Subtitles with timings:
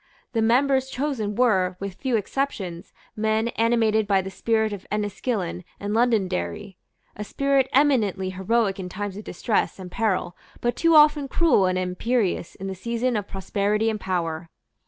[0.33, 5.93] The members chosen were, with few exceptions, men animated by the spirit of Enniskillen and
[5.93, 6.75] Londonderry,
[7.15, 11.77] a spirit eminently heroic in times of distress and peril, but too often cruel and
[11.77, 14.49] imperious in the season of prosperity and power.